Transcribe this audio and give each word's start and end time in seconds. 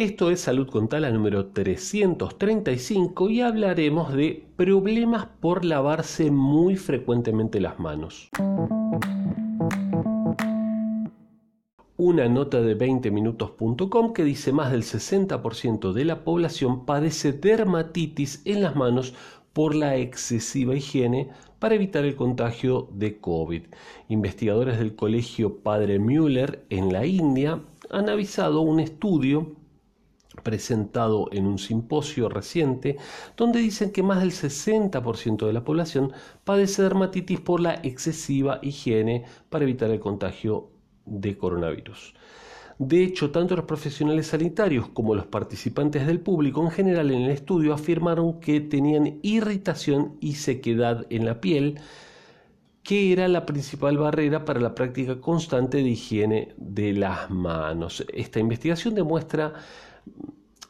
Esto 0.00 0.30
es 0.30 0.40
Salud 0.40 0.66
con 0.66 0.88
Tala 0.88 1.10
número 1.10 1.48
335 1.48 3.28
y 3.28 3.42
hablaremos 3.42 4.14
de 4.14 4.46
problemas 4.56 5.26
por 5.40 5.62
lavarse 5.62 6.30
muy 6.30 6.76
frecuentemente 6.76 7.60
las 7.60 7.78
manos. 7.78 8.30
Una 11.98 12.30
nota 12.30 12.62
de 12.62 12.78
20minutos.com 12.78 14.14
que 14.14 14.24
dice 14.24 14.54
más 14.54 14.72
del 14.72 14.84
60% 14.84 15.92
de 15.92 16.04
la 16.06 16.24
población 16.24 16.86
padece 16.86 17.34
dermatitis 17.34 18.40
en 18.46 18.62
las 18.62 18.74
manos 18.76 19.12
por 19.52 19.74
la 19.74 19.96
excesiva 19.96 20.74
higiene 20.74 21.28
para 21.58 21.74
evitar 21.74 22.06
el 22.06 22.16
contagio 22.16 22.88
de 22.94 23.20
COVID. 23.20 23.64
Investigadores 24.08 24.78
del 24.78 24.96
Colegio 24.96 25.58
Padre 25.58 25.98
Müller 25.98 26.64
en 26.70 26.90
la 26.90 27.04
India 27.04 27.60
han 27.90 28.08
avisado 28.08 28.62
un 28.62 28.80
estudio 28.80 29.59
presentado 30.42 31.28
en 31.32 31.46
un 31.46 31.58
simposio 31.58 32.28
reciente 32.28 32.96
donde 33.36 33.60
dicen 33.60 33.92
que 33.92 34.02
más 34.02 34.20
del 34.20 34.32
60% 34.32 35.46
de 35.46 35.52
la 35.52 35.64
población 35.64 36.12
padece 36.44 36.82
dermatitis 36.82 37.40
por 37.40 37.60
la 37.60 37.74
excesiva 37.82 38.58
higiene 38.62 39.24
para 39.48 39.64
evitar 39.64 39.90
el 39.90 40.00
contagio 40.00 40.70
de 41.06 41.36
coronavirus. 41.36 42.14
De 42.80 43.04
hecho, 43.04 43.30
tanto 43.30 43.56
los 43.56 43.66
profesionales 43.66 44.28
sanitarios 44.28 44.88
como 44.88 45.14
los 45.14 45.26
participantes 45.26 46.06
del 46.06 46.18
público 46.18 46.62
en 46.64 46.70
general 46.70 47.10
en 47.10 47.20
el 47.20 47.30
estudio 47.30 47.74
afirmaron 47.74 48.40
que 48.40 48.58
tenían 48.62 49.18
irritación 49.20 50.16
y 50.18 50.36
sequedad 50.36 51.06
en 51.10 51.26
la 51.26 51.42
piel, 51.42 51.78
que 52.82 53.12
era 53.12 53.28
la 53.28 53.44
principal 53.44 53.98
barrera 53.98 54.46
para 54.46 54.60
la 54.60 54.74
práctica 54.74 55.20
constante 55.20 55.76
de 55.76 55.90
higiene 55.90 56.54
de 56.56 56.94
las 56.94 57.28
manos. 57.28 58.02
Esta 58.14 58.40
investigación 58.40 58.94
demuestra 58.94 59.52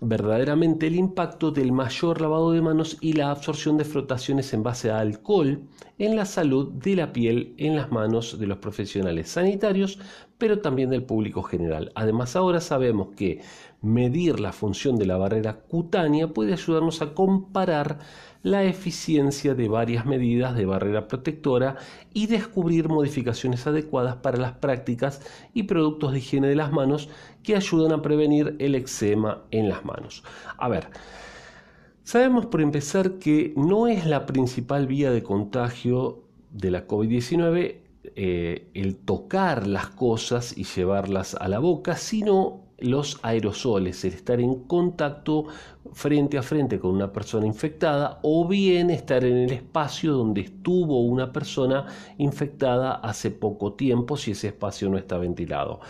verdaderamente 0.00 0.86
el 0.86 0.96
impacto 0.96 1.50
del 1.50 1.72
mayor 1.72 2.20
lavado 2.20 2.52
de 2.52 2.62
manos 2.62 2.96
y 3.00 3.12
la 3.12 3.30
absorción 3.30 3.76
de 3.76 3.84
frotaciones 3.84 4.52
en 4.54 4.62
base 4.62 4.90
a 4.90 4.98
alcohol 4.98 5.62
en 5.98 6.16
la 6.16 6.24
salud 6.24 6.72
de 6.72 6.96
la 6.96 7.12
piel 7.12 7.54
en 7.58 7.76
las 7.76 7.92
manos 7.92 8.38
de 8.38 8.46
los 8.46 8.58
profesionales 8.58 9.28
sanitarios, 9.28 9.98
pero 10.38 10.60
también 10.60 10.88
del 10.88 11.04
público 11.04 11.42
general. 11.42 11.92
Además, 11.94 12.34
ahora 12.34 12.60
sabemos 12.60 13.08
que 13.14 13.42
medir 13.82 14.40
la 14.40 14.52
función 14.52 14.96
de 14.96 15.06
la 15.06 15.16
barrera 15.16 15.60
cutánea 15.60 16.28
puede 16.28 16.52
ayudarnos 16.52 17.00
a 17.02 17.14
comparar 17.14 17.98
la 18.42 18.64
eficiencia 18.64 19.54
de 19.54 19.68
varias 19.68 20.06
medidas 20.06 20.54
de 20.54 20.66
barrera 20.66 21.08
protectora 21.08 21.76
y 22.12 22.26
descubrir 22.26 22.88
modificaciones 22.88 23.66
adecuadas 23.66 24.16
para 24.16 24.38
las 24.38 24.52
prácticas 24.52 25.20
y 25.52 25.64
productos 25.64 26.12
de 26.12 26.18
higiene 26.18 26.48
de 26.48 26.56
las 26.56 26.72
manos 26.72 27.08
que 27.42 27.56
ayudan 27.56 27.92
a 27.92 28.02
prevenir 28.02 28.56
el 28.58 28.74
eczema 28.74 29.42
en 29.50 29.68
las 29.68 29.84
manos. 29.84 30.24
A 30.56 30.68
ver, 30.68 30.88
sabemos 32.02 32.46
por 32.46 32.60
empezar 32.60 33.18
que 33.18 33.52
no 33.56 33.88
es 33.88 34.06
la 34.06 34.26
principal 34.26 34.86
vía 34.86 35.10
de 35.10 35.22
contagio 35.22 36.24
de 36.50 36.70
la 36.70 36.86
COVID-19 36.86 37.76
eh, 38.16 38.70
el 38.72 38.96
tocar 38.96 39.66
las 39.66 39.88
cosas 39.88 40.56
y 40.56 40.64
llevarlas 40.64 41.34
a 41.34 41.48
la 41.48 41.58
boca, 41.58 41.96
sino 41.96 42.69
los 42.82 43.18
aerosoles, 43.22 44.04
el 44.04 44.14
estar 44.14 44.40
en 44.40 44.64
contacto 44.64 45.46
frente 45.92 46.38
a 46.38 46.42
frente 46.42 46.78
con 46.78 46.92
una 46.92 47.12
persona 47.12 47.46
infectada 47.46 48.18
o 48.22 48.46
bien 48.46 48.90
estar 48.90 49.24
en 49.24 49.36
el 49.36 49.52
espacio 49.52 50.12
donde 50.12 50.42
estuvo 50.42 51.02
una 51.02 51.32
persona 51.32 51.86
infectada 52.18 52.94
hace 52.94 53.30
poco 53.30 53.74
tiempo 53.74 54.16
si 54.16 54.32
ese 54.32 54.48
espacio 54.48 54.88
no 54.88 54.98
está 54.98 55.18
ventilado. 55.18 55.80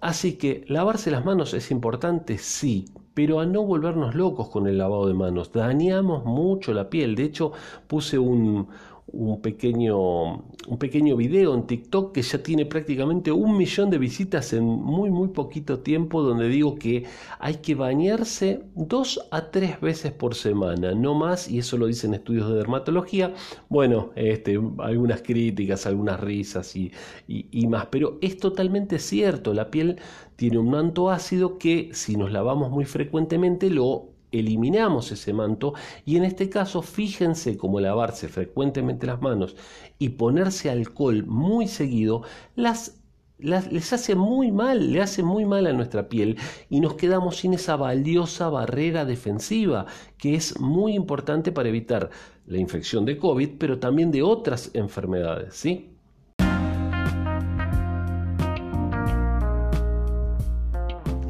Así 0.00 0.34
que 0.34 0.64
lavarse 0.68 1.10
las 1.10 1.24
manos 1.24 1.54
es 1.54 1.70
importante, 1.70 2.38
sí, 2.38 2.84
pero 3.14 3.40
a 3.40 3.46
no 3.46 3.64
volvernos 3.64 4.14
locos 4.14 4.48
con 4.48 4.68
el 4.68 4.78
lavado 4.78 5.08
de 5.08 5.14
manos. 5.14 5.52
Dañamos 5.52 6.24
mucho 6.24 6.72
la 6.72 6.88
piel. 6.88 7.16
De 7.16 7.24
hecho, 7.24 7.50
puse 7.88 8.16
un, 8.16 8.68
un 9.12 9.40
pequeño, 9.40 10.32
un 10.68 10.78
pequeño 10.78 11.16
video 11.16 11.54
en 11.54 11.66
TikTok 11.66 12.12
que 12.12 12.22
ya 12.22 12.42
tiene 12.42 12.66
prácticamente 12.66 13.32
un 13.32 13.56
millón 13.56 13.90
de 13.90 13.98
visitas 13.98 14.52
en 14.52 14.64
muy 14.64 15.10
muy 15.10 15.28
poquito 15.28 15.80
tiempo 15.80 16.22
donde 16.22 16.48
digo 16.48 16.76
que 16.76 17.04
hay 17.38 17.56
que 17.56 17.74
bañarse 17.74 18.62
dos 18.74 19.20
a 19.30 19.50
tres 19.50 19.80
veces 19.80 20.12
por 20.12 20.34
semana, 20.34 20.94
no 20.94 21.14
más, 21.14 21.50
y 21.50 21.58
eso 21.58 21.76
lo 21.78 21.86
dicen 21.86 22.14
estudios 22.14 22.48
de 22.48 22.56
dermatología. 22.56 23.34
Bueno, 23.68 24.10
este, 24.16 24.58
algunas 24.78 25.22
críticas, 25.22 25.86
algunas 25.86 26.20
risas 26.20 26.76
y, 26.76 26.92
y 27.26 27.66
más, 27.66 27.86
pero 27.86 28.18
es 28.20 28.38
totalmente 28.38 28.98
cierto, 28.98 29.54
la 29.54 29.70
piel 29.70 29.96
tiene 30.36 30.58
un 30.58 30.70
manto 30.70 31.10
ácido 31.10 31.58
que 31.58 31.90
si 31.92 32.16
nos 32.16 32.30
lavamos 32.30 32.70
muy 32.70 32.84
frecuentemente 32.84 33.70
lo 33.70 34.17
eliminamos 34.32 35.12
ese 35.12 35.32
manto 35.32 35.74
y 36.04 36.16
en 36.16 36.24
este 36.24 36.48
caso 36.48 36.82
fíjense 36.82 37.56
cómo 37.56 37.80
lavarse 37.80 38.28
frecuentemente 38.28 39.06
las 39.06 39.20
manos 39.20 39.56
y 39.98 40.10
ponerse 40.10 40.70
alcohol 40.70 41.24
muy 41.26 41.68
seguido 41.68 42.22
las, 42.56 43.00
les 43.38 43.92
hace 43.92 44.14
muy 44.14 44.50
mal, 44.50 44.92
le 44.92 45.00
hace 45.00 45.22
muy 45.22 45.44
mal 45.44 45.66
a 45.66 45.72
nuestra 45.72 46.08
piel 46.08 46.36
y 46.68 46.80
nos 46.80 46.94
quedamos 46.94 47.36
sin 47.38 47.54
esa 47.54 47.76
valiosa 47.76 48.48
barrera 48.48 49.04
defensiva 49.04 49.86
que 50.16 50.34
es 50.34 50.58
muy 50.60 50.94
importante 50.94 51.52
para 51.52 51.68
evitar 51.68 52.10
la 52.46 52.58
infección 52.58 53.04
de 53.04 53.18
COVID, 53.18 53.50
pero 53.58 53.78
también 53.78 54.10
de 54.10 54.22
otras 54.22 54.70
enfermedades, 54.74 55.54
¿sí? 55.54 55.97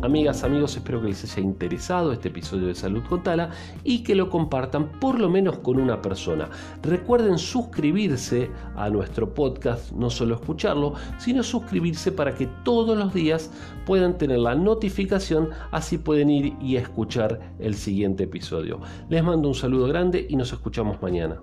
Amigas, 0.00 0.44
amigos, 0.44 0.76
espero 0.76 1.00
que 1.02 1.08
les 1.08 1.24
haya 1.24 1.42
interesado 1.42 2.12
este 2.12 2.28
episodio 2.28 2.68
de 2.68 2.74
Salud 2.76 3.02
con 3.08 3.24
Tala 3.24 3.50
y 3.82 4.04
que 4.04 4.14
lo 4.14 4.30
compartan 4.30 4.92
por 5.00 5.18
lo 5.18 5.28
menos 5.28 5.58
con 5.58 5.80
una 5.80 6.00
persona. 6.00 6.48
Recuerden 6.84 7.36
suscribirse 7.36 8.48
a 8.76 8.90
nuestro 8.90 9.34
podcast, 9.34 9.90
no 9.90 10.08
solo 10.08 10.36
escucharlo, 10.36 10.94
sino 11.18 11.42
suscribirse 11.42 12.12
para 12.12 12.32
que 12.32 12.46
todos 12.64 12.96
los 12.96 13.12
días 13.12 13.50
puedan 13.86 14.16
tener 14.18 14.38
la 14.38 14.54
notificación, 14.54 15.50
así 15.72 15.98
pueden 15.98 16.30
ir 16.30 16.54
y 16.60 16.76
escuchar 16.76 17.40
el 17.58 17.74
siguiente 17.74 18.22
episodio. 18.22 18.78
Les 19.08 19.24
mando 19.24 19.48
un 19.48 19.54
saludo 19.56 19.88
grande 19.88 20.28
y 20.30 20.36
nos 20.36 20.52
escuchamos 20.52 21.02
mañana. 21.02 21.40